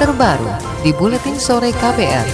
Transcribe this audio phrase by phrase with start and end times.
[0.00, 0.48] terbaru
[0.80, 2.24] di Buletin Sore KPR.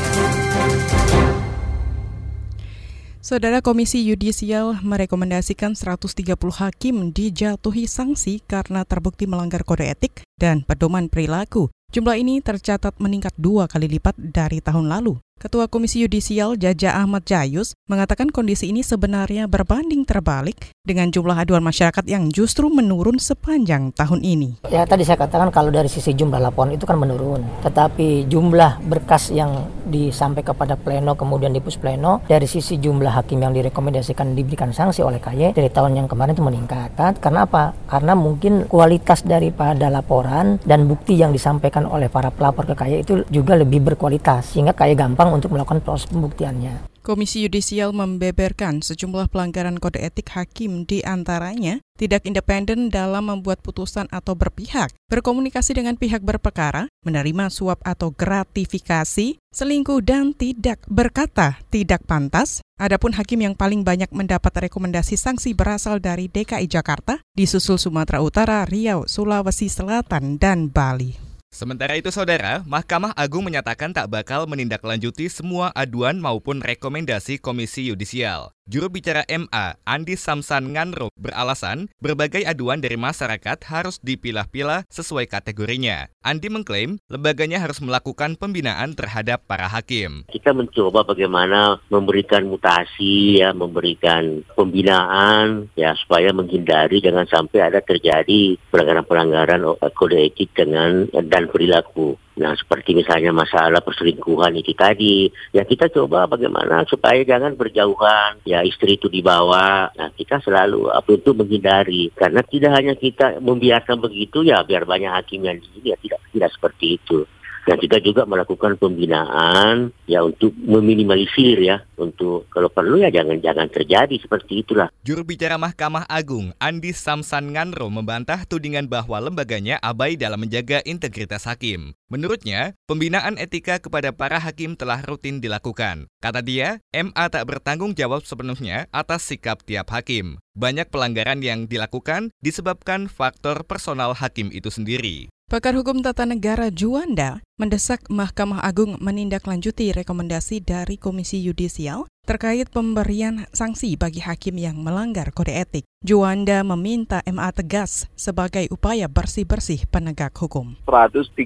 [3.18, 6.30] Saudara Komisi Yudisial merekomendasikan 130
[6.62, 11.66] hakim dijatuhi sanksi karena terbukti melanggar kode etik dan pedoman perilaku.
[11.90, 15.18] Jumlah ini tercatat meningkat dua kali lipat dari tahun lalu.
[15.36, 21.60] Ketua Komisi Yudisial Jaja Ahmad Jayus mengatakan kondisi ini sebenarnya berbanding terbalik dengan jumlah aduan
[21.60, 24.64] masyarakat yang justru menurun sepanjang tahun ini.
[24.72, 29.28] Ya tadi saya katakan kalau dari sisi jumlah laporan itu kan menurun, tetapi jumlah berkas
[29.28, 34.72] yang disampaikan kepada pleno kemudian di pus pleno dari sisi jumlah hakim yang direkomendasikan diberikan
[34.72, 36.96] sanksi oleh KY dari tahun yang kemarin itu meningkat.
[37.20, 37.76] Karena apa?
[37.84, 43.14] Karena mungkin kualitas daripada laporan dan bukti yang disampaikan oleh para pelapor ke KY itu
[43.28, 46.94] juga lebih berkualitas sehingga KY gampang gampang untuk melakukan proses pembuktiannya.
[47.02, 54.10] Komisi Yudisial membeberkan sejumlah pelanggaran kode etik hakim di antaranya tidak independen dalam membuat putusan
[54.10, 62.02] atau berpihak, berkomunikasi dengan pihak berperkara, menerima suap atau gratifikasi, selingkuh dan tidak berkata tidak
[62.10, 62.58] pantas.
[62.74, 68.66] Adapun hakim yang paling banyak mendapat rekomendasi sanksi berasal dari DKI Jakarta, disusul Sumatera Utara,
[68.66, 71.25] Riau, Sulawesi Selatan, dan Bali.
[71.56, 78.55] Sementara itu, saudara, Mahkamah Agung menyatakan tak bakal menindaklanjuti semua aduan maupun rekomendasi Komisi Yudisial.
[78.66, 86.10] Juru bicara MA, Andi Samsan Nganro, beralasan berbagai aduan dari masyarakat harus dipilah-pilah sesuai kategorinya.
[86.26, 90.26] Andi mengklaim lembaganya harus melakukan pembinaan terhadap para hakim.
[90.26, 98.58] Kita mencoba bagaimana memberikan mutasi, ya, memberikan pembinaan, ya, supaya menghindari jangan sampai ada terjadi
[98.74, 99.62] pelanggaran-pelanggaran
[99.94, 102.18] kode etik dengan dan perilaku.
[102.36, 105.24] Nah, seperti misalnya masalah perselingkuhan itu tadi,
[105.56, 109.88] ya kita coba bagaimana supaya jangan berjauhan, ya istri itu dibawa.
[109.96, 115.08] Nah, kita selalu apa itu menghindari karena tidak hanya kita membiarkan begitu ya biar banyak
[115.16, 117.24] hakim yang di sini ya tidak tidak seperti itu.
[117.66, 123.66] Dan kita juga melakukan pembinaan ya untuk meminimalisir ya untuk kalau perlu ya jangan jangan
[123.66, 124.86] terjadi seperti itulah.
[125.02, 131.42] Juru bicara Mahkamah Agung Andi Samsan Nganro membantah tudingan bahwa lembaganya abai dalam menjaga integritas
[131.50, 131.98] hakim.
[132.06, 136.06] Menurutnya, pembinaan etika kepada para hakim telah rutin dilakukan.
[136.22, 140.38] Kata dia, MA tak bertanggung jawab sepenuhnya atas sikap tiap hakim.
[140.54, 145.26] Banyak pelanggaran yang dilakukan disebabkan faktor personal hakim itu sendiri.
[145.46, 153.46] Pakar Hukum Tata Negara Juanda mendesak Mahkamah Agung menindaklanjuti rekomendasi dari Komisi Yudisial terkait pemberian
[153.54, 155.86] sanksi bagi hakim yang melanggar kode etik.
[156.02, 160.74] Juanda meminta MA tegas sebagai upaya bersih-bersih penegak hukum.
[160.82, 161.38] 130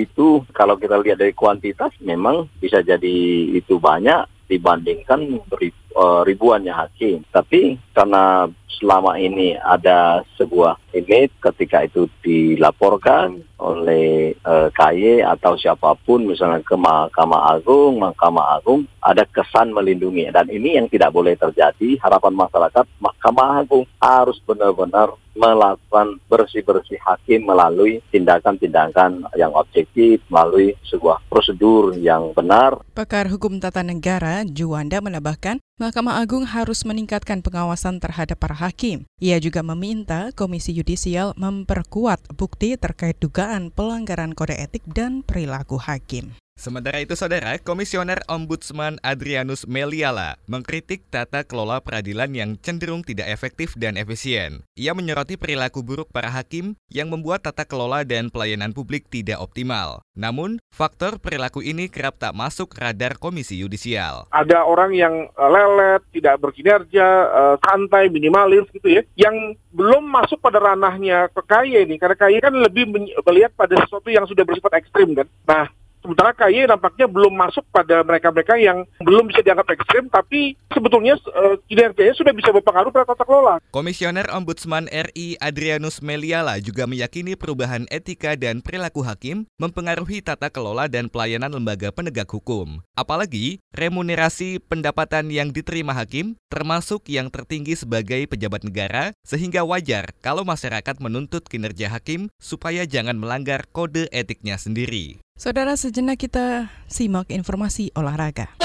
[0.00, 3.16] itu kalau kita lihat dari kuantitas memang bisa jadi
[3.52, 7.20] itu banyak dibandingkan eh, ribuannya hakim.
[7.28, 8.44] Tapi karena
[8.76, 16.28] selama ini ada sebuah image ketika itu dilaporkan oleh uh, eh, KY atau siapa pun
[16.28, 21.96] misalnya ke Mahkamah Agung, Mahkamah Agung ada kesan melindungi dan ini yang tidak boleh terjadi.
[22.04, 31.20] Harapan masyarakat Mahkamah Agung harus benar-benar melakukan bersih-bersih hakim melalui tindakan-tindakan yang objektif, melalui sebuah
[31.28, 32.80] prosedur yang benar.
[32.96, 39.06] Pakar Hukum Tata Negara Juanda menambahkan, Mahkamah Agung harus meningkatkan pengawasan terhadap para hakim.
[39.22, 46.34] Ia juga meminta Komisi Yudisial memperkuat bukti terkait dugaan pelanggaran kode etik dan perilaku hakim.
[46.56, 53.76] Sementara itu, Saudara, Komisioner Ombudsman Adrianus Meliala mengkritik tata kelola peradilan yang cenderung tidak efektif
[53.76, 54.64] dan efisien.
[54.72, 60.00] Ia menyoroti perilaku buruk para hakim yang membuat tata kelola dan pelayanan publik tidak optimal.
[60.16, 64.24] Namun, faktor perilaku ini kerap tak masuk radar Komisi Yudisial.
[64.32, 70.40] Ada orang yang eh, lelet, tidak berkinerja, eh, santai, minimalis gitu ya, yang belum masuk
[70.40, 75.12] pada ranahnya ke ini, karena KY kan lebih melihat pada sesuatu yang sudah bersifat ekstrim
[75.12, 75.28] kan.
[75.44, 75.68] Nah,
[76.06, 81.58] Sementara KY nampaknya belum masuk pada mereka-mereka yang belum bisa dianggap ekstrim, tapi sebetulnya uh,
[81.66, 83.58] kinerjanya sudah bisa berpengaruh pada tata kelola.
[83.74, 90.86] Komisioner Ombudsman RI Adrianus Meliala juga meyakini perubahan etika dan perilaku hakim mempengaruhi tata kelola
[90.86, 92.78] dan pelayanan lembaga penegak hukum.
[92.94, 100.46] Apalagi remunerasi pendapatan yang diterima hakim termasuk yang tertinggi sebagai pejabat negara, sehingga wajar kalau
[100.46, 105.25] masyarakat menuntut kinerja hakim supaya jangan melanggar kode etiknya sendiri.
[105.36, 108.56] Saudara sejenak kita simak informasi olahraga.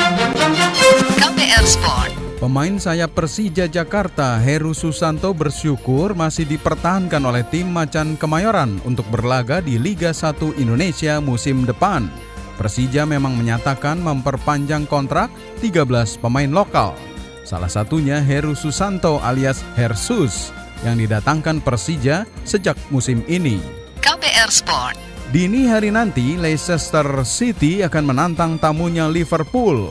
[1.19, 2.15] KPR Sport.
[2.39, 9.59] Pemain sayap Persija Jakarta Heru Susanto bersyukur masih dipertahankan oleh tim Macan Kemayoran untuk berlaga
[9.59, 12.07] di Liga 1 Indonesia musim depan.
[12.55, 15.27] Persija memang menyatakan memperpanjang kontrak
[15.59, 16.95] 13 pemain lokal.
[17.43, 20.55] Salah satunya Heru Susanto alias Hersus
[20.87, 23.59] yang didatangkan Persija sejak musim ini.
[23.99, 25.10] KPR Sport.
[25.31, 29.87] Dini hari nanti, Leicester City akan menantang tamunya Liverpool.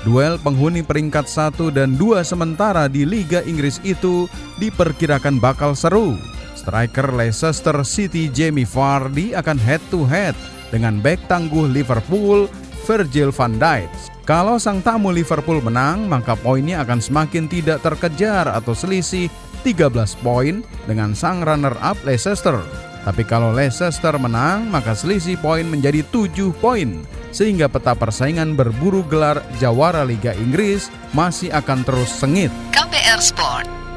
[0.00, 4.24] Duel penghuni peringkat 1 dan 2 sementara di Liga Inggris itu
[4.56, 6.16] diperkirakan bakal seru.
[6.56, 10.32] Striker Leicester City Jamie Vardy akan head to head
[10.72, 12.48] dengan bek tangguh Liverpool
[12.88, 13.92] Virgil van Dijk.
[14.24, 19.28] Kalau sang tamu Liverpool menang, maka poinnya akan semakin tidak terkejar atau selisih
[19.68, 19.92] 13
[20.24, 22.87] poin dengan sang runner-up Leicester.
[23.06, 27.02] Tapi kalau Leicester menang, maka selisih poin menjadi 7 poin.
[27.30, 32.50] Sehingga peta persaingan berburu gelar jawara Liga Inggris masih akan terus sengit.
[32.72, 33.87] KBR Sport.